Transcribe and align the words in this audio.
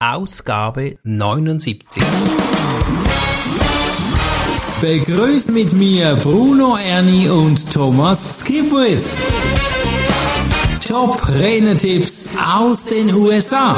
Ausgabe 0.00 0.96
79. 1.02 1.82
Begrüßt 4.80 5.50
mit 5.50 5.72
mir 5.72 6.14
Bruno 6.22 6.76
Ernie 6.76 7.28
und 7.28 7.72
Thomas 7.72 8.38
Skipwith. 8.38 9.10
Top 10.86 11.20
Renetipps 11.36 12.38
aus 12.38 12.84
den 12.84 13.12
USA. 13.12 13.76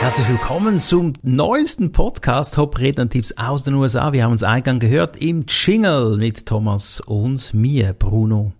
Herzlich 0.00 0.28
willkommen 0.30 0.80
zum 0.80 1.12
neuesten 1.20 1.92
Podcast 1.92 2.54
Top 2.54 2.78
Redner-Tipps 2.78 3.36
aus 3.36 3.64
den 3.64 3.74
USA. 3.74 4.14
Wir 4.14 4.24
haben 4.24 4.32
uns 4.32 4.42
Eingang 4.42 4.78
gehört 4.78 5.18
im 5.18 5.44
Jingle 5.46 6.16
mit 6.16 6.46
Thomas 6.46 7.00
und 7.00 7.52
mir, 7.52 7.92
Bruno. 7.92 8.54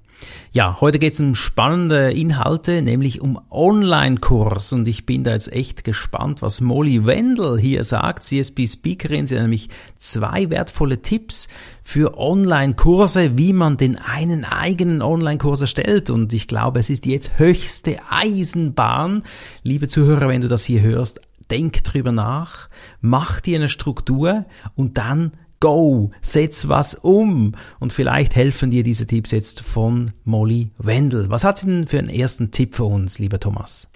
Ja, 0.52 0.80
heute 0.80 0.98
geht 0.98 1.12
es 1.12 1.20
um 1.20 1.34
spannende 1.34 2.10
Inhalte, 2.12 2.82
nämlich 2.82 3.20
um 3.20 3.38
Online-Kurs. 3.50 4.72
Und 4.72 4.88
ich 4.88 5.06
bin 5.06 5.22
da 5.22 5.32
jetzt 5.32 5.52
echt 5.52 5.84
gespannt, 5.84 6.42
was 6.42 6.60
Molly 6.60 7.04
Wendell 7.04 7.58
hier 7.58 7.84
sagt, 7.84 8.24
CSP-Speakerin. 8.24 9.26
Sie 9.26 9.36
hat 9.36 9.42
nämlich 9.42 9.68
zwei 9.98 10.50
wertvolle 10.50 11.02
Tipps 11.02 11.48
für 11.82 12.18
Online-Kurse, 12.18 13.36
wie 13.36 13.52
man 13.52 13.76
den 13.76 13.96
einen 13.96 14.44
eigenen 14.44 15.02
Online-Kurs 15.02 15.60
erstellt. 15.60 16.10
Und 16.10 16.32
ich 16.32 16.48
glaube, 16.48 16.80
es 16.80 16.90
ist 16.90 17.06
jetzt 17.06 17.38
höchste 17.38 17.98
Eisenbahn. 18.10 19.22
Liebe 19.62 19.86
Zuhörer, 19.86 20.28
wenn 20.28 20.40
du 20.40 20.48
das 20.48 20.64
hier 20.64 20.80
hörst, 20.80 21.20
denk 21.50 21.84
drüber 21.84 22.12
nach, 22.12 22.68
mach 23.00 23.40
dir 23.40 23.58
eine 23.58 23.68
Struktur 23.68 24.44
und 24.74 24.98
dann 24.98 25.32
go, 25.60 26.10
setz 26.20 26.68
was 26.68 26.94
um. 26.94 27.54
Und 27.80 27.92
vielleicht 27.92 28.36
helfen 28.36 28.70
dir 28.70 28.82
diese 28.82 29.06
Tipps 29.06 29.30
jetzt 29.30 29.60
von 29.60 30.12
Molly 30.24 30.70
Wendel. 30.78 31.30
Was 31.30 31.44
hat 31.44 31.58
sie 31.58 31.66
denn 31.66 31.86
für 31.86 31.98
einen 31.98 32.08
ersten 32.08 32.50
Tipp 32.50 32.74
für 32.74 32.84
uns, 32.84 33.18
lieber 33.18 33.40
Thomas? 33.40 33.88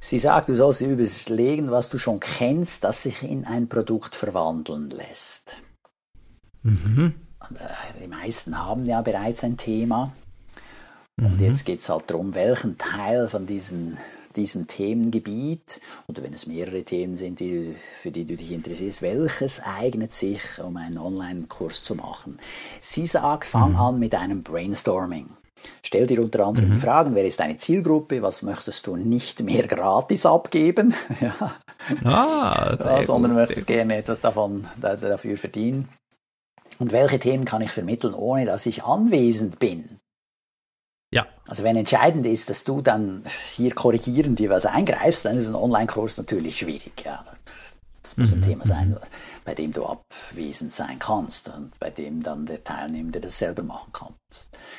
Sie 0.00 0.18
sagt, 0.18 0.50
du 0.50 0.54
sollst 0.54 0.82
überlegen, 0.82 1.70
was 1.70 1.88
du 1.88 1.96
schon 1.96 2.20
kennst, 2.20 2.84
das 2.84 3.04
sich 3.04 3.22
in 3.22 3.46
ein 3.46 3.68
Produkt 3.68 4.14
verwandeln 4.14 4.90
lässt. 4.90 5.62
Mhm. 6.62 7.14
Äh, 7.54 8.02
die 8.02 8.08
meisten 8.08 8.58
haben 8.58 8.84
ja 8.84 9.00
bereits 9.00 9.44
ein 9.44 9.56
Thema. 9.56 10.12
Und 11.16 11.40
mhm. 11.40 11.46
jetzt 11.46 11.64
geht 11.64 11.80
es 11.80 11.88
halt 11.88 12.10
darum, 12.10 12.34
welchen 12.34 12.76
Teil 12.76 13.28
von 13.28 13.46
diesen 13.46 13.96
diesem 14.36 14.66
Themengebiet 14.66 15.80
oder 16.08 16.22
wenn 16.22 16.32
es 16.32 16.46
mehrere 16.46 16.82
Themen 16.82 17.16
sind, 17.16 17.40
die, 17.40 17.74
für 18.00 18.10
die 18.10 18.24
du 18.24 18.36
dich 18.36 18.52
interessierst, 18.52 19.02
welches 19.02 19.62
eignet 19.62 20.12
sich, 20.12 20.40
um 20.62 20.76
einen 20.76 20.98
Online-Kurs 20.98 21.84
zu 21.84 21.94
machen? 21.94 22.38
Sie 22.80 23.06
sagt, 23.06 23.46
fang 23.46 23.72
mhm. 23.72 23.78
an 23.78 23.98
mit 23.98 24.14
einem 24.14 24.42
Brainstorming. 24.42 25.28
Stell 25.82 26.06
dir 26.06 26.20
unter 26.20 26.46
anderem 26.46 26.70
mhm. 26.70 26.74
die 26.74 26.80
Fragen, 26.80 27.14
wer 27.14 27.24
ist 27.24 27.40
deine 27.40 27.56
Zielgruppe, 27.56 28.22
was 28.22 28.42
möchtest 28.42 28.86
du 28.86 28.96
nicht 28.96 29.42
mehr 29.42 29.66
gratis 29.66 30.26
abgeben, 30.26 30.94
ja. 31.20 31.54
ah, 32.04 32.76
ja, 32.78 33.02
sondern 33.02 33.32
gut, 33.32 33.40
möchtest 33.40 33.66
gerne 33.66 33.96
etwas 33.96 34.20
davon 34.20 34.66
dafür 34.80 35.36
verdienen. 35.36 35.88
Und 36.78 36.92
welche 36.92 37.18
Themen 37.18 37.44
kann 37.44 37.62
ich 37.62 37.70
vermitteln, 37.70 38.14
ohne 38.14 38.46
dass 38.46 38.66
ich 38.66 38.84
anwesend 38.84 39.58
bin? 39.58 40.00
Ja. 41.10 41.26
Also 41.46 41.62
wenn 41.62 41.76
entscheidend 41.76 42.26
ist, 42.26 42.50
dass 42.50 42.64
du 42.64 42.80
dann 42.80 43.24
hier 43.54 43.74
korrigieren 43.74 44.34
dir 44.34 44.50
was 44.50 44.66
eingreifst, 44.66 45.24
dann 45.24 45.36
ist 45.36 45.48
ein 45.48 45.54
Online-Kurs 45.54 46.16
natürlich 46.18 46.58
schwierig. 46.58 47.04
Ja. 47.04 47.24
Das 48.04 48.18
muss 48.18 48.32
ein 48.34 48.40
mhm. 48.40 48.44
Thema 48.44 48.64
sein, 48.66 48.96
bei 49.46 49.54
dem 49.54 49.72
du 49.72 49.86
abwesend 49.86 50.72
sein 50.72 50.98
kannst 50.98 51.48
und 51.48 51.70
bei 51.80 51.88
dem 51.88 52.22
dann 52.22 52.44
der 52.44 52.62
Teilnehmende 52.62 53.18
das 53.18 53.38
selber 53.38 53.62
machen 53.62 53.92
kann. 53.94 54.14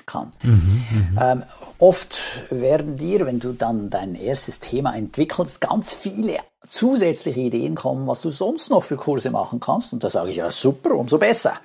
kann. 0.05 0.31
Mhm, 0.43 0.85
mhm, 0.91 1.19
ähm, 1.19 1.43
oft 1.79 2.19
werden 2.51 2.99
dir, 2.99 3.25
wenn 3.25 3.39
du 3.39 3.53
dann 3.53 3.89
dein 3.89 4.13
erstes 4.13 4.59
Thema 4.59 4.95
entwickelst, 4.95 5.59
ganz 5.59 5.91
viele 5.91 6.37
zusätzliche 6.67 7.39
Ideen 7.39 7.73
kommen, 7.73 8.05
was 8.05 8.21
du 8.21 8.29
sonst 8.29 8.69
noch 8.69 8.83
für 8.83 8.95
Kurse 8.95 9.31
machen 9.31 9.59
kannst. 9.59 9.91
Und 9.91 10.03
da 10.03 10.11
sage 10.11 10.29
ich 10.29 10.35
ja 10.35 10.51
super, 10.51 10.91
umso 10.91 11.17
besser. 11.17 11.55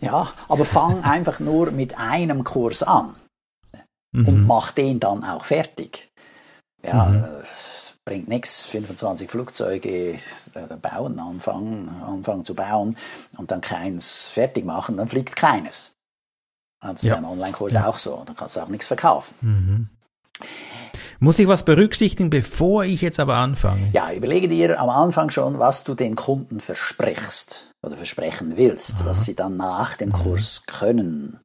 Ja, 0.00 0.30
aber 0.48 0.64
fang 0.64 1.00
einfach 1.04 1.38
nur 1.38 1.70
mit 1.70 1.98
einem 1.98 2.44
Kurs 2.44 2.82
an 2.82 3.14
mhm. 4.12 4.28
und 4.28 4.46
mach 4.46 4.72
den 4.72 5.00
dann 5.00 5.24
auch 5.24 5.44
fertig. 5.44 6.10
Ja, 6.82 7.06
mhm. 7.06 7.24
es 7.42 7.94
bringt 8.04 8.28
nichts, 8.28 8.64
25 8.66 9.30
Flugzeuge 9.30 10.14
äh, 10.14 10.18
bauen, 10.80 11.18
anfangen, 11.18 11.88
anfangen 12.06 12.44
zu 12.44 12.54
bauen 12.54 12.96
und 13.36 13.50
dann 13.50 13.60
keins 13.60 14.28
fertig 14.28 14.64
machen, 14.64 14.96
dann 14.96 15.08
fliegt 15.08 15.36
keines. 15.36 15.96
Ist 16.94 17.04
ja. 17.04 17.16
beim 17.16 17.26
Online-Kurs 17.26 17.74
ja. 17.74 17.86
auch 17.86 17.98
so, 17.98 18.22
dann 18.24 18.34
kannst 18.34 18.56
du 18.56 18.60
auch 18.60 18.68
nichts 18.68 18.86
verkaufen. 18.86 19.34
Mhm. 19.42 19.88
Muss 21.18 21.38
ich 21.38 21.46
was 21.46 21.66
berücksichtigen, 21.66 22.30
bevor 22.30 22.84
ich 22.84 23.02
jetzt 23.02 23.20
aber 23.20 23.36
anfange? 23.36 23.90
Ja, 23.92 24.10
überlege 24.10 24.48
dir 24.48 24.80
am 24.80 24.88
Anfang 24.88 25.28
schon, 25.28 25.58
was 25.58 25.84
du 25.84 25.94
den 25.94 26.16
Kunden 26.16 26.60
versprichst 26.60 27.72
oder 27.82 27.94
versprechen 27.94 28.56
willst, 28.56 29.02
Aha. 29.02 29.10
was 29.10 29.26
sie 29.26 29.34
dann 29.34 29.58
nach 29.58 29.98
dem 29.98 30.08
mhm. 30.08 30.14
Kurs 30.14 30.64
können. 30.66 31.38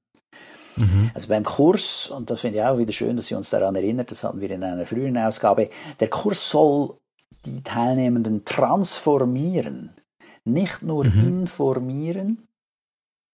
Mhm. 0.75 1.11
Also 1.13 1.27
beim 1.27 1.43
Kurs, 1.43 2.09
und 2.09 2.29
das 2.29 2.41
finde 2.41 2.59
ich 2.59 2.63
auch 2.63 2.77
wieder 2.77 2.91
schön, 2.91 3.15
dass 3.15 3.27
Sie 3.27 3.35
uns 3.35 3.49
daran 3.49 3.75
erinnert, 3.75 4.11
das 4.11 4.23
hatten 4.23 4.41
wir 4.41 4.51
in 4.51 4.63
einer 4.63 4.85
früheren 4.85 5.17
Ausgabe, 5.17 5.69
der 5.99 6.09
Kurs 6.09 6.49
soll 6.49 6.97
die 7.45 7.61
Teilnehmenden 7.61 8.45
transformieren, 8.45 9.91
nicht 10.43 10.81
nur 10.81 11.05
mhm. 11.05 11.41
informieren 11.41 12.47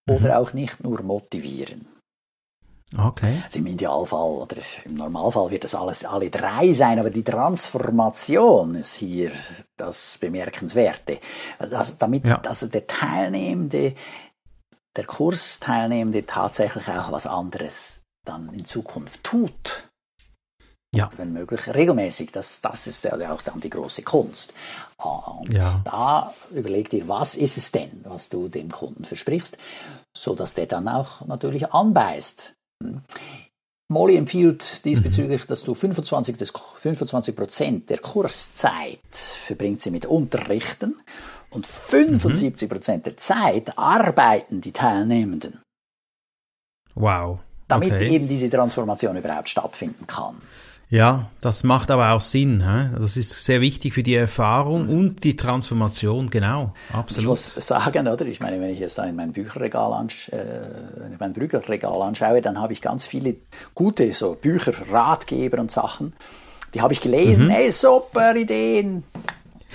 oder 0.10 0.30
mhm. 0.30 0.32
auch 0.32 0.54
nicht 0.54 0.84
nur 0.84 1.02
motivieren. 1.02 1.88
Okay. 2.98 3.42
Also 3.46 3.60
im 3.60 3.68
Idealfall 3.68 4.32
oder 4.32 4.58
im 4.84 4.96
Normalfall 4.96 5.50
wird 5.50 5.64
das 5.64 5.76
alles 5.76 6.04
alle 6.04 6.30
drei 6.30 6.74
sein, 6.74 7.00
aber 7.00 7.10
die 7.10 7.24
Transformation 7.24 8.76
ist 8.76 8.96
hier 8.96 9.32
das 9.78 10.18
Bemerkenswerte. 10.18 11.20
Also 11.58 11.94
damit 11.98 12.26
ja. 12.26 12.42
also 12.42 12.68
der 12.68 12.88
Teilnehmende 12.88 13.96
der 14.96 15.06
Kursteilnehmende 15.06 16.26
tatsächlich 16.26 16.88
auch 16.88 17.12
was 17.12 17.28
anderes 17.28 18.02
dann 18.26 18.54
in 18.54 18.66
Zukunft 18.66 19.24
tut. 19.24 19.90
Ja. 20.94 21.06
Und 21.06 21.18
wenn 21.18 21.34
möglich 21.34 21.74
regelmäßig. 21.74 22.32
Das, 22.32 22.60
das 22.60 22.88
ist 22.88 23.06
ja 23.06 23.32
auch 23.32 23.42
dann 23.42 23.62
die 23.62 23.70
große 23.70 24.02
Kunst. 24.02 24.54
Und 24.98 25.54
ja. 25.54 25.82
da 25.86 26.34
überleg 26.52 26.90
dir, 26.90 27.08
was 27.08 27.36
ist 27.36 27.58
es 27.58 27.72
denn, 27.72 28.02
was 28.04 28.28
du 28.28 28.50
dem 28.50 28.70
Kunden 28.70 29.06
versprichst, 29.06 29.58
so 30.16 30.36
dass 30.36 30.54
der 30.54 30.66
dann 30.66 30.90
auch 30.90 31.26
natürlich 31.26 31.72
anbeißt. 31.72 32.54
Hm. 32.84 33.02
Molly 33.92 34.16
empfiehlt 34.16 34.86
diesbezüglich, 34.86 35.44
mhm. 35.44 35.48
dass 35.48 35.64
du 35.64 35.74
25, 35.74 36.38
25 36.78 37.36
Prozent 37.36 37.90
der 37.90 37.98
Kurszeit 37.98 39.00
verbringt 39.14 39.82
sie 39.82 39.92
mit 39.92 40.06
Unterrichten 40.06 40.96
und 41.52 41.68
75 41.68 42.70
Prozent 42.70 43.06
der 43.06 43.18
Zeit 43.18 43.78
arbeiten 43.78 44.62
die 44.62 44.72
Teilnehmenden. 44.72 45.62
Wow. 46.96 47.40
Damit 47.68 47.94
okay. 47.94 48.10
eben 48.10 48.28
diese 48.28 48.50
Transformation 48.50 49.16
überhaupt 49.16 49.50
stattfinden 49.50 50.08
kann. 50.08 50.36
Ja, 50.90 51.28
das 51.40 51.64
macht 51.64 51.90
aber 51.90 52.12
auch 52.12 52.20
Sinn. 52.20 52.66
He? 52.68 53.00
Das 53.00 53.16
ist 53.16 53.46
sehr 53.46 53.62
wichtig 53.62 53.94
für 53.94 54.04
die 54.04 54.16
Erfahrung 54.16 54.90
und 54.90 55.24
die 55.24 55.38
Transformation, 55.38 56.30
genau. 56.30 56.74
Absolut. 56.92 57.22
Ich 57.22 57.28
muss 57.28 57.56
sagen, 57.56 58.10
oder? 58.10 58.26
Ich 58.26 58.42
meine, 58.42 58.60
wenn 58.60 58.70
ich 58.72 58.80
jetzt 58.80 58.98
da 58.98 59.06
in 59.06 59.16
mein 59.16 59.32
Bücherregal, 59.32 59.94
ansch 59.94 60.28
äh, 60.30 60.38
mein 61.18 61.32
Bücherregal 61.32 62.02
anschaue, 62.02 62.42
dann 62.42 62.60
habe 62.60 62.74
ich 62.74 62.82
ganz 62.82 63.06
viele 63.06 63.36
gute 63.74 64.12
so 64.14 64.34
Bücher, 64.34 64.74
Ratgeber 64.92 65.60
und 65.60 65.72
Sachen. 65.72 66.12
Die 66.74 66.82
habe 66.82 66.92
ich 66.92 67.00
gelesen. 67.00 67.48
Mhm. 67.48 67.52
Hey, 67.52 67.72
super 67.72 68.36
Ideen 68.36 69.06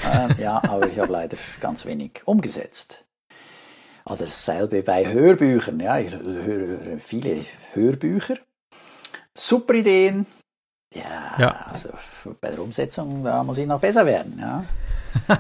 ähm, 0.05 0.35
ja, 0.39 0.63
aber 0.63 0.89
ich 0.89 0.99
habe 0.99 1.13
leider 1.13 1.37
ganz 1.61 1.87
wenig 1.87 2.23
umgesetzt. 2.25 3.05
Aber 4.05 4.19
dasselbe 4.19 4.83
bei 4.83 5.13
Hörbüchern. 5.13 5.81
Ja, 5.81 5.99
ich 5.99 6.13
höre 6.13 6.99
viele 6.99 7.45
Hörbücher. 7.73 8.37
Super 9.35 9.75
Ideen. 9.75 10.27
Ja, 10.95 11.35
ja. 11.39 11.67
also 11.69 11.91
bei 12.41 12.51
der 12.51 12.61
Umsetzung, 12.61 13.25
da 13.25 13.43
muss 13.43 13.59
ich 13.59 13.67
noch 13.67 13.81
besser 13.81 14.07
werden. 14.07 14.39
Ja. 14.41 14.65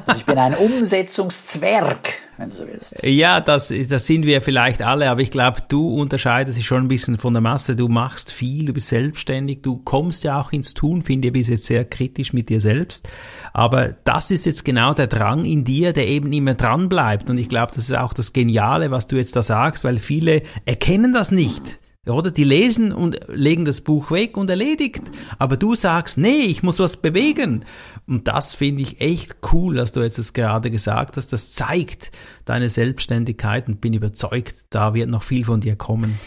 Also 0.06 0.20
ich 0.20 0.26
bin 0.26 0.38
ein 0.38 0.54
Umsetzungszwerg, 0.54 2.14
wenn 2.38 2.50
du 2.50 2.56
so 2.56 2.66
willst. 2.66 3.02
Ja, 3.02 3.40
das, 3.40 3.72
das 3.88 4.06
sind 4.06 4.26
wir 4.26 4.42
vielleicht 4.42 4.82
alle, 4.82 5.10
aber 5.10 5.20
ich 5.20 5.30
glaube, 5.30 5.62
du 5.68 5.88
unterscheidest 5.88 6.58
dich 6.58 6.66
schon 6.66 6.84
ein 6.84 6.88
bisschen 6.88 7.18
von 7.18 7.32
der 7.32 7.40
Masse. 7.40 7.76
Du 7.76 7.88
machst 7.88 8.30
viel, 8.30 8.66
du 8.66 8.72
bist 8.72 8.88
selbstständig, 8.88 9.62
du 9.62 9.78
kommst 9.78 10.24
ja 10.24 10.40
auch 10.40 10.52
ins 10.52 10.74
Tun, 10.74 11.02
finde 11.02 11.28
ich, 11.28 11.32
bist 11.32 11.50
jetzt 11.50 11.66
sehr 11.66 11.84
kritisch 11.84 12.32
mit 12.32 12.48
dir 12.48 12.60
selbst. 12.60 13.08
Aber 13.52 13.94
das 14.04 14.30
ist 14.30 14.46
jetzt 14.46 14.64
genau 14.64 14.92
der 14.92 15.06
Drang 15.06 15.44
in 15.44 15.64
dir, 15.64 15.92
der 15.92 16.06
eben 16.08 16.32
immer 16.32 16.54
dran 16.54 16.88
bleibt. 16.88 17.30
Und 17.30 17.38
ich 17.38 17.48
glaube, 17.48 17.72
das 17.74 17.90
ist 17.90 17.96
auch 17.96 18.12
das 18.12 18.32
Geniale, 18.32 18.90
was 18.90 19.06
du 19.06 19.16
jetzt 19.16 19.36
da 19.36 19.42
sagst, 19.42 19.84
weil 19.84 19.98
viele 19.98 20.42
erkennen 20.64 21.12
das 21.12 21.30
nicht. 21.30 21.78
Oder? 22.06 22.30
Die 22.30 22.44
lesen 22.44 22.92
und 22.92 23.18
legen 23.28 23.64
das 23.64 23.80
Buch 23.80 24.10
weg 24.10 24.36
und 24.36 24.48
erledigt. 24.48 25.10
Aber 25.38 25.56
du 25.56 25.74
sagst, 25.74 26.18
nee, 26.18 26.42
ich 26.42 26.62
muss 26.62 26.78
was 26.78 26.98
bewegen. 26.98 27.64
Und 28.06 28.28
das 28.28 28.54
finde 28.54 28.82
ich 28.82 29.00
echt 29.00 29.36
cool, 29.52 29.76
dass 29.76 29.92
du 29.92 30.00
jetzt 30.00 30.18
das 30.18 30.32
gerade 30.32 30.70
gesagt 30.70 31.16
hast. 31.16 31.32
Das 31.32 31.52
zeigt 31.52 32.12
deine 32.44 32.68
Selbstständigkeit 32.68 33.68
und 33.68 33.80
bin 33.80 33.92
überzeugt, 33.92 34.66
da 34.70 34.94
wird 34.94 35.10
noch 35.10 35.22
viel 35.22 35.44
von 35.44 35.60
dir 35.60 35.76
kommen. 35.76 36.18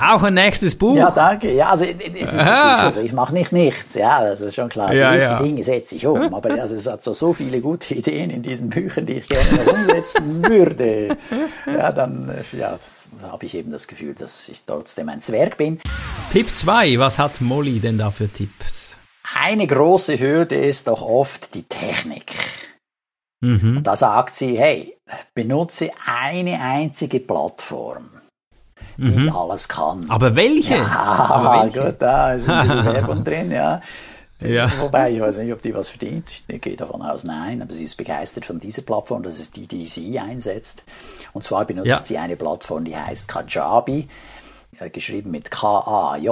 Auch 0.00 0.22
ein 0.22 0.34
nächstes 0.34 0.76
Buch. 0.76 0.96
Ja, 0.96 1.10
danke. 1.10 1.52
Ja, 1.52 1.70
also, 1.70 1.84
es 1.84 2.32
ist 2.32 2.38
also 2.38 3.00
ich 3.00 3.12
mache 3.12 3.34
nicht 3.34 3.52
nichts, 3.52 3.94
ja, 3.94 4.22
das 4.22 4.40
ist 4.40 4.54
schon 4.54 4.68
klar. 4.68 4.92
Ja, 4.92 5.12
Gewisse 5.12 5.32
ja. 5.32 5.42
Dinge 5.42 5.64
setze 5.64 5.96
ich 5.96 6.06
um, 6.06 6.34
aber 6.34 6.50
also, 6.60 6.74
es 6.74 6.86
hat 6.86 7.02
so, 7.02 7.12
so 7.12 7.32
viele 7.32 7.60
gute 7.60 7.94
Ideen 7.94 8.30
in 8.30 8.42
diesen 8.42 8.68
Büchern, 8.68 9.06
die 9.06 9.14
ich 9.14 9.28
gerne 9.28 9.70
umsetzen 9.70 10.42
würde. 10.48 11.16
Ja, 11.66 11.92
dann 11.92 12.32
ja, 12.56 12.76
habe 13.22 13.44
ich 13.44 13.54
eben 13.54 13.70
das 13.70 13.88
Gefühl, 13.88 14.14
dass 14.14 14.48
ich 14.48 14.64
trotzdem 14.64 15.08
ein 15.08 15.20
Zwerg 15.20 15.56
bin. 15.56 15.80
Tipp 16.32 16.50
2, 16.50 16.98
was 16.98 17.18
hat 17.18 17.40
Molly 17.40 17.80
denn 17.80 17.98
da 17.98 18.10
für 18.10 18.28
Tipps? 18.28 18.96
Eine 19.34 19.66
große 19.66 20.18
Hürde 20.18 20.56
ist 20.56 20.88
doch 20.88 21.02
oft 21.02 21.54
die 21.54 21.64
Technik. 21.64 22.34
Mhm. 23.40 23.82
Da 23.82 23.94
sagt 23.94 24.34
sie, 24.34 24.58
hey, 24.58 24.96
benutze 25.34 25.90
eine 26.06 26.60
einzige 26.60 27.20
Plattform 27.20 28.17
die 28.96 29.12
mhm. 29.12 29.36
alles 29.36 29.68
kann. 29.68 30.06
Aber 30.08 30.34
welche? 30.34 30.76
Ja, 30.76 30.86
Aber 31.30 31.64
welche? 31.64 31.80
gut, 31.84 31.96
da 31.98 32.32
ist 32.32 32.48
ein 32.48 32.66
bisschen 32.66 32.84
Werbung 32.94 33.24
drin, 33.24 33.50
ja. 33.50 33.80
Ja. 34.40 34.70
Wobei, 34.80 35.12
ich 35.12 35.20
weiß 35.20 35.38
nicht, 35.38 35.52
ob 35.52 35.60
die 35.62 35.74
was 35.74 35.90
verdient. 35.90 36.30
Ich 36.46 36.60
gehe 36.60 36.76
davon 36.76 37.02
aus, 37.02 37.24
nein. 37.24 37.60
Aber 37.60 37.72
sie 37.72 37.82
ist 37.84 37.96
begeistert 37.96 38.44
von 38.44 38.60
dieser 38.60 38.82
Plattform. 38.82 39.24
Das 39.24 39.40
ist 39.40 39.56
die, 39.56 39.66
die 39.66 39.86
sie 39.86 40.18
einsetzt. 40.18 40.84
Und 41.32 41.42
zwar 41.42 41.64
benutzt 41.64 41.88
ja. 41.88 41.96
sie 41.96 42.18
eine 42.18 42.36
Plattform, 42.36 42.84
die 42.84 42.96
heißt 42.96 43.26
Kajabi. 43.26 44.06
Äh, 44.78 44.90
geschrieben 44.90 45.30
mit 45.32 45.50
K-A-J-A-B-I. 45.50 46.28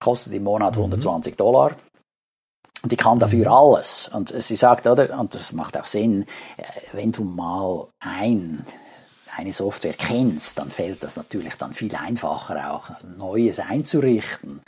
Kostet 0.00 0.34
im 0.34 0.44
Monat 0.44 0.76
120 0.76 1.32
mhm. 1.32 1.36
Dollar. 1.36 1.72
Und 2.82 2.92
die 2.92 2.96
kann 2.96 3.18
dafür 3.18 3.46
mhm. 3.46 3.52
alles. 3.52 4.10
Und 4.12 4.28
sie 4.28 4.56
sagt, 4.56 4.86
oder, 4.86 5.18
und 5.18 5.34
das 5.34 5.52
macht 5.52 5.78
auch 5.78 5.86
Sinn, 5.86 6.26
äh, 6.58 6.62
wenn 6.92 7.10
du 7.10 7.24
mal 7.24 7.88
ein 8.00 8.66
eine 9.38 9.52
Software 9.52 9.94
kennst, 9.94 10.58
dann 10.58 10.68
fällt 10.68 11.02
das 11.02 11.16
natürlich 11.16 11.54
dann 11.54 11.72
viel 11.72 11.94
einfacher, 11.94 12.72
auch 12.74 12.90
Neues 13.16 13.60
einzurichten. 13.60 14.60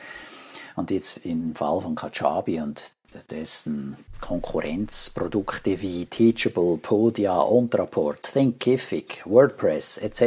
Und 0.76 0.90
jetzt 0.92 1.18
im 1.24 1.54
Fall 1.54 1.80
von 1.80 1.96
Kajabi 1.96 2.60
und 2.60 2.92
dessen 3.30 3.96
Konkurrenzprodukte 4.20 5.80
wie 5.80 6.06
Teachable, 6.06 6.76
Podia, 6.76 7.42
Ontraport, 7.42 8.22
Thinkific, 8.22 9.22
WordPress 9.24 9.98
etc. 9.98 10.20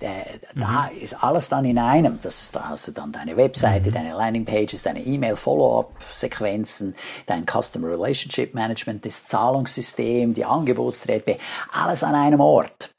Da, 0.00 0.10
mhm. 0.54 1.00
ist 1.00 1.22
alles 1.22 1.48
dann 1.48 1.64
in 1.64 1.78
einem. 1.78 2.18
Das 2.20 2.50
da 2.50 2.70
hast 2.70 2.88
du 2.88 2.92
dann 2.92 3.12
deine 3.12 3.36
Webseite, 3.36 3.90
mhm. 3.90 3.94
deine 3.94 4.14
Landingpages, 4.14 4.82
deine 4.82 5.04
E-Mail-Follow-up-Sequenzen, 5.04 6.96
dein 7.26 7.46
Customer 7.46 7.88
Relationship 7.88 8.54
Management, 8.54 9.06
das 9.06 9.24
Zahlungssystem, 9.26 10.34
die 10.34 10.44
Angebotstreppe, 10.44 11.36
alles 11.72 12.02
an 12.02 12.16
einem 12.16 12.40
Ort. 12.40 12.90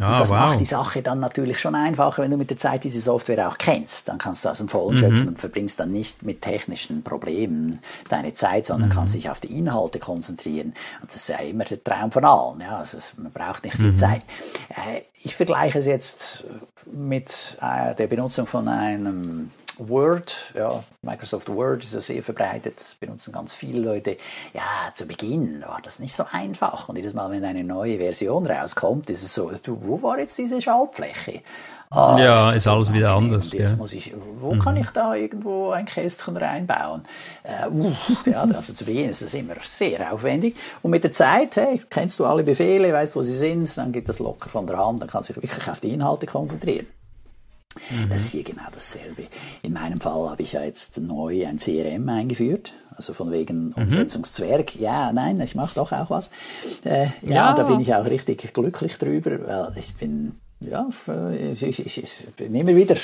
Ah, 0.00 0.18
das 0.18 0.30
wow. 0.30 0.38
macht 0.38 0.60
die 0.60 0.64
Sache 0.64 1.02
dann 1.02 1.20
natürlich 1.20 1.60
schon 1.60 1.76
einfacher, 1.76 2.22
wenn 2.22 2.30
du 2.32 2.36
mit 2.36 2.50
der 2.50 2.56
Zeit 2.56 2.82
diese 2.82 3.00
Software 3.00 3.48
auch 3.48 3.58
kennst. 3.58 4.08
Dann 4.08 4.18
kannst 4.18 4.44
du 4.44 4.48
aus 4.48 4.58
dem 4.58 4.68
Vollen 4.68 4.94
mhm. 4.94 4.98
schöpfen 4.98 5.28
und 5.28 5.38
verbringst 5.38 5.78
dann 5.78 5.92
nicht 5.92 6.24
mit 6.24 6.42
technischen 6.42 7.04
Problemen 7.04 7.78
deine 8.08 8.32
Zeit, 8.34 8.66
sondern 8.66 8.88
mhm. 8.88 8.92
kannst 8.92 9.14
dich 9.14 9.30
auf 9.30 9.38
die 9.38 9.56
Inhalte 9.56 10.00
konzentrieren. 10.00 10.74
Und 11.00 11.10
das 11.10 11.16
ist 11.16 11.28
ja 11.28 11.38
immer 11.38 11.64
der 11.64 11.82
Traum 11.82 12.10
von 12.10 12.24
allen. 12.24 12.60
Ja, 12.60 12.78
also 12.78 12.98
man 13.18 13.30
braucht 13.30 13.62
nicht 13.62 13.76
viel 13.76 13.92
mhm. 13.92 13.96
Zeit. 13.96 14.22
Äh, 14.70 15.02
ich 15.22 15.36
vergleiche 15.36 15.78
es 15.78 15.86
jetzt 15.86 16.44
mit 16.92 17.56
äh, 17.62 17.94
der 17.94 18.08
Benutzung 18.08 18.46
von 18.46 18.66
einem 18.66 19.50
Word, 19.78 20.52
ja, 20.54 20.82
Microsoft 21.02 21.48
Word 21.48 21.84
ist 21.84 21.94
ja 21.94 22.00
sehr 22.00 22.22
verbreitet, 22.22 22.96
benutzen 23.00 23.32
ganz 23.32 23.52
viele 23.52 23.80
Leute. 23.80 24.16
Ja, 24.52 24.92
zu 24.94 25.06
Beginn 25.06 25.62
war 25.66 25.80
das 25.82 25.98
nicht 25.98 26.14
so 26.14 26.24
einfach. 26.30 26.88
Und 26.88 26.96
jedes 26.96 27.14
Mal, 27.14 27.30
wenn 27.30 27.44
eine 27.44 27.64
neue 27.64 27.98
Version 27.98 28.46
rauskommt, 28.46 29.10
ist 29.10 29.22
es 29.22 29.34
so, 29.34 29.50
du, 29.62 29.78
wo 29.82 30.02
war 30.02 30.18
jetzt 30.18 30.38
diese 30.38 30.60
Schaltfläche? 30.60 31.42
Ah, 31.90 32.18
ja, 32.18 32.50
ist, 32.50 32.56
ist 32.56 32.68
alles 32.68 32.92
wieder 32.92 33.12
anders. 33.12 33.52
Und 33.52 33.58
jetzt 33.58 33.78
muss 33.78 33.92
ich, 33.92 34.12
wo 34.40 34.54
mhm. 34.54 34.58
kann 34.58 34.76
ich 34.76 34.90
da 34.90 35.14
irgendwo 35.14 35.70
ein 35.70 35.84
Kästchen 35.84 36.36
reinbauen? 36.36 37.04
Äh, 37.44 37.68
uh, 37.68 37.92
ja, 38.26 38.42
also 38.42 38.72
zu 38.72 38.84
Beginn 38.84 39.10
ist 39.10 39.22
das 39.22 39.34
immer 39.34 39.54
sehr 39.62 40.12
aufwendig. 40.12 40.56
Und 40.82 40.90
mit 40.90 41.04
der 41.04 41.12
Zeit, 41.12 41.56
hey, 41.56 41.80
kennst 41.88 42.18
du 42.18 42.24
alle 42.24 42.42
Befehle, 42.42 42.92
weißt, 42.92 43.14
wo 43.14 43.22
sie 43.22 43.34
sind, 43.34 43.76
dann 43.76 43.92
geht 43.92 44.08
das 44.08 44.18
locker 44.18 44.48
von 44.48 44.66
der 44.66 44.78
Hand, 44.78 45.02
dann 45.02 45.08
kannst 45.08 45.30
du 45.30 45.34
dich 45.34 45.42
wirklich 45.42 45.70
auf 45.70 45.80
die 45.80 45.92
Inhalte 45.92 46.26
konzentrieren. 46.26 46.86
Mhm. 47.90 48.08
Das 48.08 48.22
ist 48.22 48.32
hier 48.32 48.44
genau 48.44 48.64
dasselbe. 48.72 49.24
In 49.62 49.72
meinem 49.72 50.00
Fall 50.00 50.30
habe 50.30 50.42
ich 50.42 50.52
ja 50.52 50.62
jetzt 50.62 51.00
neu 51.00 51.46
ein 51.46 51.58
CRM 51.58 52.08
eingeführt, 52.08 52.72
also 52.96 53.12
von 53.12 53.30
wegen 53.32 53.68
mhm. 53.68 53.74
Umsetzungszwerg. 53.74 54.76
Ja, 54.76 55.12
nein, 55.12 55.40
ich 55.40 55.54
mache 55.54 55.74
doch 55.74 55.92
auch 55.92 56.10
was. 56.10 56.30
Äh, 56.84 57.06
ja, 57.22 57.34
ja, 57.34 57.52
da 57.54 57.64
bin 57.64 57.80
ich 57.80 57.94
auch 57.94 58.04
richtig 58.06 58.52
glücklich 58.52 58.98
drüber, 58.98 59.38
weil 59.46 59.78
ich 59.78 59.94
bin 59.96 60.32
ja, 60.60 60.88
ich, 61.52 61.62
ich, 61.62 62.02
ich, 62.02 62.26
bin 62.36 62.54
immer 62.54 62.74
wieder 62.74 62.96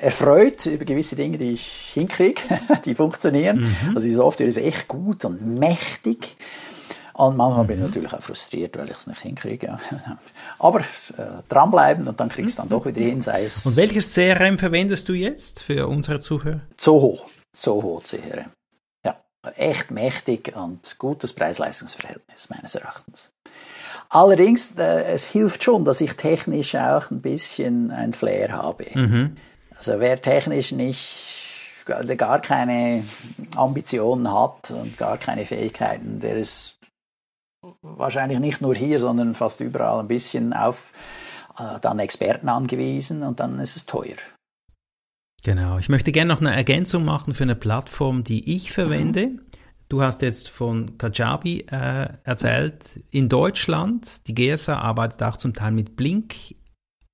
erfreut 0.00 0.66
über 0.66 0.84
gewisse 0.84 1.14
Dinge, 1.14 1.38
die 1.38 1.52
ich 1.52 1.92
hinkriege, 1.94 2.42
die 2.84 2.94
funktionieren. 2.94 3.60
Mhm. 3.60 3.94
Also 3.94 4.08
die 4.08 4.14
Software 4.14 4.48
ist 4.48 4.58
echt 4.58 4.88
gut 4.88 5.24
und 5.24 5.58
mächtig. 5.58 6.36
Und 7.14 7.36
manchmal 7.36 7.64
bin 7.64 7.78
ich 7.78 7.84
natürlich 7.84 8.12
auch 8.12 8.20
frustriert, 8.20 8.76
weil 8.76 8.90
ich 8.90 8.96
es 8.96 9.06
nicht 9.06 9.20
hinkriege. 9.20 9.78
Aber 10.58 10.80
äh, 10.80 11.42
dranbleiben 11.48 12.08
und 12.08 12.18
dann 12.18 12.28
kriegst 12.28 12.58
du 12.58 12.62
dann 12.62 12.68
doch 12.68 12.84
wieder 12.86 13.00
hin, 13.00 13.22
sei 13.22 13.44
es. 13.44 13.64
Und 13.64 13.76
welches 13.76 14.12
CRM 14.12 14.58
verwendest 14.58 15.08
du 15.08 15.12
jetzt 15.12 15.62
für 15.62 15.86
unsere 15.86 16.20
Zuhörer? 16.20 16.60
Zoho. 16.76 17.20
Zoho 17.52 18.02
CRM. 18.04 18.50
Ja, 19.04 19.16
echt 19.56 19.92
mächtig 19.92 20.56
und 20.56 20.98
gutes 20.98 21.32
Preis-Leistungs-Verhältnis 21.32 22.50
meines 22.50 22.74
Erachtens. 22.74 23.30
Allerdings, 24.08 24.74
äh, 24.76 25.04
es 25.04 25.26
hilft 25.26 25.62
schon, 25.62 25.84
dass 25.84 26.00
ich 26.00 26.14
technisch 26.14 26.74
auch 26.74 27.12
ein 27.12 27.20
bisschen 27.20 27.92
ein 27.92 28.12
Flair 28.12 28.52
habe. 28.52 28.86
Mhm. 28.92 29.36
Also 29.76 30.00
wer 30.00 30.20
technisch 30.20 30.72
nicht 30.72 31.44
gar 31.84 32.40
keine 32.40 33.04
Ambitionen 33.56 34.32
hat 34.32 34.70
und 34.70 34.96
gar 34.96 35.18
keine 35.18 35.46
Fähigkeiten, 35.46 36.18
der 36.20 36.36
ist 36.36 36.73
wahrscheinlich 37.82 38.38
nicht 38.38 38.60
nur 38.60 38.74
hier, 38.74 38.98
sondern 38.98 39.34
fast 39.34 39.60
überall 39.60 40.00
ein 40.00 40.08
bisschen 40.08 40.52
auf 40.52 40.92
äh, 41.58 41.80
dann 41.80 41.98
Experten 41.98 42.48
angewiesen 42.48 43.22
und 43.22 43.40
dann 43.40 43.58
ist 43.58 43.76
es 43.76 43.86
teuer. 43.86 44.16
Genau. 45.42 45.78
Ich 45.78 45.88
möchte 45.88 46.12
gerne 46.12 46.32
noch 46.32 46.40
eine 46.40 46.54
Ergänzung 46.54 47.04
machen 47.04 47.34
für 47.34 47.42
eine 47.44 47.54
Plattform, 47.54 48.24
die 48.24 48.54
ich 48.54 48.72
verwende. 48.72 49.26
Mhm. 49.26 49.40
Du 49.88 50.02
hast 50.02 50.22
jetzt 50.22 50.48
von 50.48 50.96
Kajabi 50.96 51.66
äh, 51.70 52.08
erzählt. 52.24 53.00
In 53.10 53.28
Deutschland, 53.28 54.26
die 54.26 54.34
GSA 54.34 54.78
arbeitet 54.78 55.22
auch 55.22 55.36
zum 55.36 55.52
Teil 55.52 55.72
mit 55.72 55.96
Blink 55.96 56.34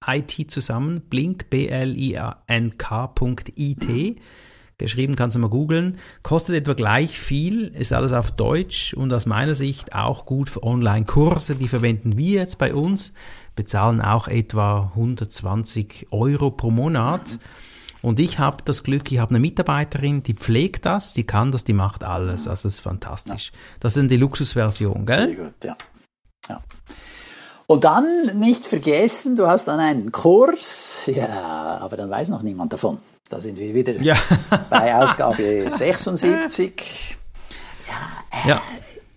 IT 0.07 0.51
zusammen. 0.51 1.01
Blink, 1.11 1.51
B-L-I-N-K.it. 1.51 2.79
Mhm 3.89 4.17
geschrieben, 4.85 5.17
kannst 5.17 5.37
du 5.37 5.41
mal 5.41 5.49
googeln. 5.49 5.99
Kostet 6.23 6.57
etwa 6.57 6.75
gleich 6.75 7.19
viel, 7.19 7.69
ist 7.69 7.93
alles 7.93 8.13
auf 8.13 8.33
Deutsch 8.33 8.95
und 8.95 9.13
aus 9.13 9.27
meiner 9.27 9.55
Sicht 9.55 9.95
auch 9.95 10.27
gut 10.27 10.51
für 10.51 10.63
Online-Kurse. 10.63 11.57
Die 11.57 11.69
verwenden 11.69 12.17
wir 12.19 12.41
jetzt 12.41 12.59
bei 12.59 12.75
uns, 12.75 13.13
bezahlen 13.57 14.01
auch 14.01 14.29
etwa 14.29 14.91
120 14.95 16.09
Euro 16.11 16.51
pro 16.51 16.71
Monat. 16.71 17.39
Und 18.03 18.19
ich 18.19 18.39
habe 18.39 18.63
das 18.65 18.83
Glück, 18.83 19.13
ich 19.13 19.19
habe 19.19 19.31
eine 19.31 19.41
Mitarbeiterin, 19.41 20.23
die 20.23 20.35
pflegt 20.35 20.87
das, 20.87 21.13
die 21.13 21.25
kann 21.25 21.53
das, 21.53 21.65
die 21.65 21.75
macht 21.75 22.03
alles. 22.03 22.49
Also 22.49 22.69
das 22.69 22.75
ist 22.77 22.81
fantastisch. 22.81 23.53
Das 23.79 23.97
ist 23.97 24.11
die 24.11 24.17
Luxusversion, 24.17 25.05
gell? 25.05 25.27
Sehr 25.27 25.37
gut, 25.37 25.65
ja. 25.65 25.77
ja. 26.49 26.63
Und 27.71 27.85
dann 27.85 28.33
nicht 28.35 28.67
vergessen, 28.67 29.37
du 29.37 29.47
hast 29.47 29.69
dann 29.69 29.79
einen 29.79 30.11
Kurs, 30.11 31.03
ja, 31.07 31.79
aber 31.81 31.97
dann 31.97 32.11
weiß 32.11 32.29
noch 32.31 32.43
niemand 32.43 32.73
davon. 32.73 32.99
Da 33.29 33.41
sind 33.41 33.61
wir 33.61 33.73
wieder 33.73 33.93
ja. 33.93 34.17
bei 34.71 34.93
Ausgabe 34.97 35.71
76. 35.71 37.17
Ja, 37.87 37.95
äh, 38.45 38.49
ja, 38.49 38.63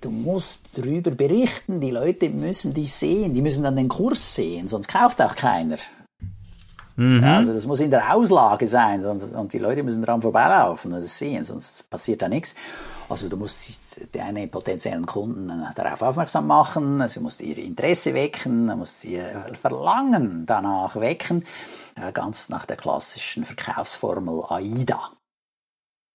du 0.01 0.11
musst 0.11 0.77
darüber 0.77 1.09
berichten, 1.09 1.81
die 1.81 1.89
Leute 1.89 2.29
müssen 2.29 2.75
dich 2.75 2.93
sehen, 2.93 3.33
die 3.33 3.41
müssen 3.41 3.63
dann 3.63 3.75
den 3.75 3.87
Kurs 3.87 4.35
sehen, 4.35 4.67
sonst 4.67 4.87
kauft 4.87 5.19
auch 5.19 5.33
keiner. 5.33 5.77
Mhm. 6.95 7.23
Ja, 7.23 7.37
also 7.37 7.53
das 7.53 7.65
muss 7.65 7.79
in 7.79 7.89
der 7.89 8.13
Auslage 8.13 8.67
sein 8.67 9.01
sonst, 9.01 9.33
und 9.33 9.51
die 9.51 9.57
Leute 9.57 9.81
müssen 9.81 10.03
dran 10.03 10.21
vorbeilaufen 10.21 10.93
und 10.93 11.01
das 11.01 11.17
sehen, 11.17 11.43
sonst 11.43 11.89
passiert 11.89 12.21
da 12.21 12.29
nichts. 12.29 12.53
Also 13.09 13.29
du 13.29 13.37
musst 13.37 14.01
deine 14.11 14.47
potenziellen 14.47 15.05
Kunden 15.05 15.65
darauf 15.75 16.01
aufmerksam 16.01 16.47
machen, 16.47 17.01
also 17.01 17.21
musst 17.21 17.41
ihr 17.41 17.57
Interesse 17.57 18.13
wecken, 18.13 18.67
du 18.67 18.75
musst 18.75 19.05
ihr 19.05 19.45
Verlangen 19.61 20.45
danach 20.45 20.95
wecken 20.95 21.45
ganz 22.13 22.49
nach 22.49 22.65
der 22.65 22.77
klassischen 22.77 23.45
Verkaufsformel 23.45 24.43
AIDA. 24.49 25.11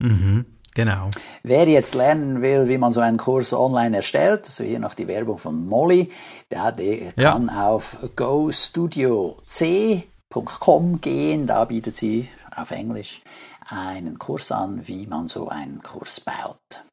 Mhm, 0.01 0.45
genau. 0.75 1.11
Wer 1.43 1.69
jetzt 1.69 1.95
lernen 1.95 2.43
will, 2.43 2.69
wie 2.69 2.79
man 2.79 2.93
so 2.93 3.01
einen 3.01 3.19
Kurs 3.19 3.53
online 3.53 3.97
erstellt, 3.97 4.47
also 4.47 4.63
hier 4.65 4.79
noch 4.79 4.95
die 4.95 5.09
Werbung 5.09 5.39
von 5.39 5.67
Molly, 5.67 6.13
der, 6.51 6.73
der 6.73 7.13
ja. 7.17 7.33
kann 7.33 7.51
auf 7.51 7.97
gostudioc.com 8.17 11.01
gehen, 11.01 11.47
da 11.47 11.65
bietet 11.65 11.97
sie 11.97 12.29
auf 12.55 12.71
Englisch 12.71 13.23
einen 13.69 14.19
Kurs 14.19 14.53
an, 14.53 14.87
wie 14.89 15.07
man 15.07 15.29
so 15.29 15.49
einen 15.49 15.83
Kurs 15.83 16.21
baut. 16.21 16.85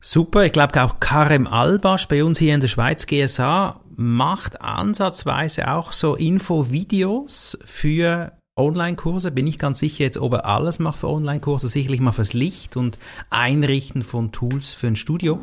Super, 0.00 0.44
ich 0.44 0.52
glaube 0.52 0.82
auch 0.82 1.00
Karem 1.00 1.46
Albasch 1.46 2.06
bei 2.06 2.22
uns 2.22 2.38
hier 2.38 2.54
in 2.54 2.60
der 2.60 2.68
Schweiz 2.68 3.06
GSA 3.06 3.80
macht 3.96 4.60
ansatzweise 4.60 5.72
auch 5.72 5.92
so 5.92 6.14
Infovideos 6.14 7.58
für 7.64 8.32
Online-Kurse. 8.56 9.30
Bin 9.30 9.46
ich 9.46 9.58
ganz 9.58 9.80
sicher 9.80 10.04
jetzt, 10.04 10.18
ob 10.18 10.34
er 10.34 10.46
alles 10.46 10.78
macht 10.78 11.00
für 11.00 11.08
Online-Kurse. 11.08 11.68
Sicherlich 11.68 12.00
mal 12.00 12.12
fürs 12.12 12.34
Licht 12.34 12.76
und 12.76 12.98
Einrichten 13.30 14.02
von 14.02 14.32
Tools 14.32 14.70
für 14.70 14.86
ein 14.86 14.96
Studio. 14.96 15.40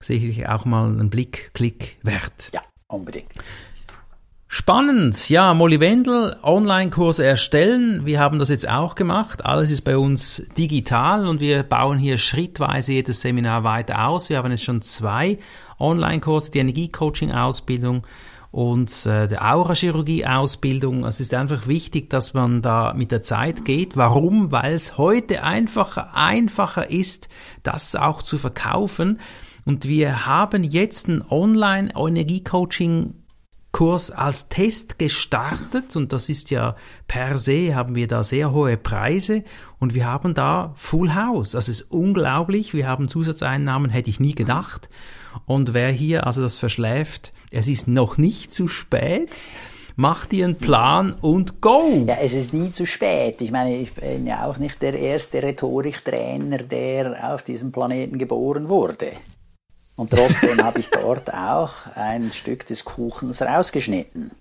Sicherlich 0.00 0.48
auch 0.48 0.64
mal 0.64 0.88
ein 0.88 1.08
Blick, 1.10 1.52
Klick 1.54 1.98
wert. 2.02 2.50
Ja, 2.52 2.62
unbedingt. 2.88 3.30
Spannend, 4.64 5.28
ja, 5.28 5.52
Molly 5.52 5.78
Wendel, 5.78 6.36
Online-Kurse 6.42 7.22
erstellen. 7.22 8.06
Wir 8.06 8.18
haben 8.18 8.38
das 8.38 8.48
jetzt 8.48 8.66
auch 8.66 8.94
gemacht. 8.94 9.44
Alles 9.44 9.70
ist 9.70 9.82
bei 9.82 9.98
uns 9.98 10.42
digital 10.56 11.26
und 11.26 11.40
wir 11.40 11.64
bauen 11.64 11.98
hier 11.98 12.16
schrittweise 12.16 12.94
jedes 12.94 13.20
Seminar 13.20 13.62
weiter 13.62 14.08
aus. 14.08 14.30
Wir 14.30 14.38
haben 14.38 14.50
jetzt 14.50 14.64
schon 14.64 14.80
zwei 14.80 15.38
Online-Kurse, 15.78 16.50
die 16.50 16.60
Energie-Coaching-Ausbildung 16.60 18.06
und 18.52 19.04
äh, 19.04 19.28
der 19.28 19.54
Aurachirurgie-Ausbildung. 19.54 21.04
Es 21.04 21.20
ist 21.20 21.34
einfach 21.34 21.68
wichtig, 21.68 22.08
dass 22.08 22.32
man 22.32 22.62
da 22.62 22.94
mit 22.96 23.10
der 23.12 23.22
Zeit 23.22 23.66
geht. 23.66 23.98
Warum? 23.98 24.50
Weil 24.50 24.72
es 24.72 24.96
heute 24.96 25.42
einfacher, 25.42 26.14
einfacher 26.14 26.90
ist, 26.90 27.28
das 27.64 27.94
auch 27.96 28.22
zu 28.22 28.38
verkaufen. 28.38 29.20
Und 29.66 29.86
wir 29.86 30.24
haben 30.24 30.64
jetzt 30.64 31.06
ein 31.08 31.22
Online-Energie-Coaching 31.28 33.23
Kurs 33.74 34.12
als 34.12 34.48
Test 34.48 35.00
gestartet 35.00 35.96
und 35.96 36.12
das 36.12 36.28
ist 36.28 36.52
ja 36.52 36.76
per 37.08 37.38
se 37.38 37.74
haben 37.74 37.96
wir 37.96 38.06
da 38.06 38.22
sehr 38.22 38.52
hohe 38.52 38.76
Preise 38.76 39.42
und 39.80 39.94
wir 39.94 40.06
haben 40.06 40.32
da 40.32 40.72
Full 40.76 41.16
House. 41.16 41.50
Das 41.50 41.68
ist 41.68 41.90
unglaublich. 41.90 42.72
Wir 42.72 42.86
haben 42.86 43.08
Zusatzeinnahmen, 43.08 43.90
hätte 43.90 44.10
ich 44.10 44.20
nie 44.20 44.36
gedacht. 44.36 44.88
Und 45.44 45.74
wer 45.74 45.90
hier 45.90 46.24
also 46.24 46.40
das 46.40 46.56
verschläft, 46.56 47.32
es 47.50 47.66
ist 47.66 47.88
noch 47.88 48.16
nicht 48.16 48.54
zu 48.54 48.68
spät. 48.68 49.32
Mach 49.96 50.26
dir 50.26 50.44
einen 50.44 50.56
Plan 50.56 51.12
und 51.12 51.60
go! 51.60 52.04
Ja, 52.06 52.18
es 52.20 52.32
ist 52.32 52.54
nie 52.54 52.70
zu 52.70 52.86
spät. 52.86 53.40
Ich 53.40 53.50
meine, 53.50 53.76
ich 53.76 53.92
bin 53.94 54.24
ja 54.24 54.44
auch 54.46 54.58
nicht 54.58 54.82
der 54.82 54.94
erste 54.94 55.42
Rhetoriktrainer, 55.42 56.58
der 56.58 57.34
auf 57.34 57.42
diesem 57.42 57.72
Planeten 57.72 58.18
geboren 58.18 58.68
wurde. 58.68 59.08
Und 59.96 60.10
trotzdem 60.10 60.62
habe 60.62 60.80
ich 60.80 60.90
dort 60.90 61.32
auch 61.32 61.72
ein 61.94 62.32
Stück 62.32 62.66
des 62.66 62.84
Kuchens 62.84 63.42
rausgeschnitten. 63.42 64.32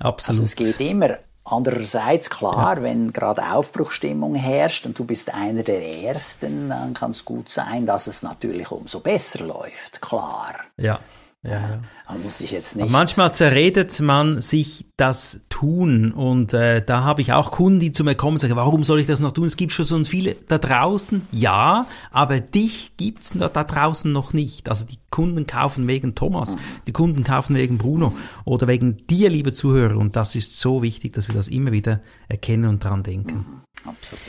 Absolut. 0.00 0.28
Also 0.28 0.42
es 0.42 0.56
geht 0.56 0.80
immer. 0.80 1.18
Andererseits 1.44 2.28
klar, 2.28 2.76
ja. 2.76 2.82
wenn 2.82 3.12
gerade 3.12 3.52
Aufbruchstimmung 3.52 4.34
herrscht 4.34 4.84
und 4.84 4.98
du 4.98 5.04
bist 5.04 5.32
einer 5.32 5.62
der 5.62 6.02
Ersten, 6.02 6.70
dann 6.70 6.92
kann 6.92 7.12
es 7.12 7.24
gut 7.24 7.48
sein, 7.48 7.86
dass 7.86 8.08
es 8.08 8.24
natürlich 8.24 8.72
umso 8.72 8.98
besser 8.98 9.44
läuft. 9.44 10.02
Klar. 10.02 10.56
Ja. 10.76 10.98
Ja, 11.44 11.52
ja. 11.52 11.80
Man 12.08 12.24
muss 12.24 12.38
sich 12.38 12.50
jetzt 12.50 12.74
nicht. 12.74 12.90
manchmal 12.90 13.32
zerredet 13.32 14.00
man 14.00 14.42
sich 14.42 14.86
das 14.96 15.38
Tun 15.56 16.12
und 16.12 16.52
äh, 16.52 16.84
da 16.84 17.02
habe 17.02 17.22
ich 17.22 17.32
auch 17.32 17.50
Kunden, 17.50 17.80
die 17.80 17.90
zu 17.90 18.04
mir 18.04 18.14
kommen 18.14 18.34
und 18.34 18.40
sagen, 18.40 18.56
warum 18.56 18.84
soll 18.84 19.00
ich 19.00 19.06
das 19.06 19.20
noch 19.20 19.32
tun? 19.32 19.46
Es 19.46 19.56
gibt 19.56 19.72
schon 19.72 19.86
so 19.86 20.04
viele 20.04 20.36
da 20.48 20.58
draußen, 20.58 21.26
ja, 21.32 21.86
aber 22.10 22.40
dich 22.40 22.92
gibt's 22.98 23.32
da, 23.32 23.48
da 23.48 23.64
draußen 23.64 24.12
noch 24.12 24.34
nicht. 24.34 24.68
Also 24.68 24.84
die 24.84 24.98
Kunden 25.08 25.46
kaufen 25.46 25.86
wegen 25.86 26.14
Thomas, 26.14 26.58
die 26.86 26.92
Kunden 26.92 27.24
kaufen 27.24 27.56
wegen 27.56 27.78
Bruno 27.78 28.12
oder 28.44 28.66
wegen 28.66 29.06
dir, 29.06 29.30
liebe 29.30 29.50
Zuhörer. 29.50 29.96
Und 29.96 30.14
das 30.14 30.34
ist 30.34 30.60
so 30.60 30.82
wichtig, 30.82 31.14
dass 31.14 31.26
wir 31.26 31.34
das 31.34 31.48
immer 31.48 31.72
wieder 31.72 32.00
erkennen 32.28 32.68
und 32.68 32.84
dran 32.84 33.02
denken. 33.02 33.36
Mhm. 33.36 33.88
Absolut. 33.88 34.20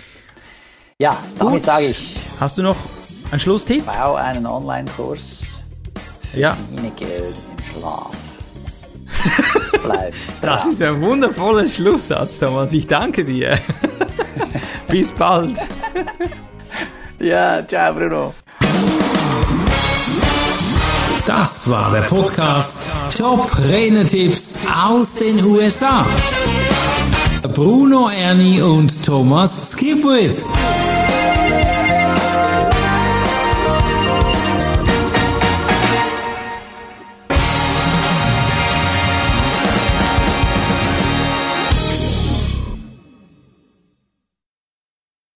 Ja, 0.98 1.18
damit 1.38 1.66
sage 1.66 1.88
ich. 1.88 2.16
Hast 2.40 2.58
du 2.58 2.62
noch 2.62 2.78
einen 3.32 3.42
Schlusstipp? 3.42 3.86
Bau 3.86 4.16
einen 4.16 4.46
Online-Kurs 4.46 5.46
ja. 6.34 6.56
Geld 6.96 7.36
im 7.58 7.64
Schlaf. 7.64 8.27
Bleib 9.84 10.14
das 10.42 10.66
ist 10.66 10.82
ein 10.82 11.02
wundervoller 11.02 11.68
Schlusssatz, 11.68 12.40
Thomas. 12.40 12.74
Ich 12.74 12.88
danke 12.88 13.26
dir. 13.26 13.58
Bis 14.88 15.12
bald. 15.12 15.58
Ja, 17.20 17.66
ciao 17.68 17.94
Bruno. 17.94 18.34
Das 21.26 21.70
war 21.70 21.92
der 21.92 22.02
Podcast 22.02 22.94
Top 23.18 23.52
Renetipps 23.68 24.60
aus 24.88 25.16
den 25.16 25.44
USA. 25.44 26.06
Bruno 27.54 28.10
Ernie 28.10 28.62
und 28.62 29.04
Thomas 29.06 29.72
Skipwith. 29.72 30.44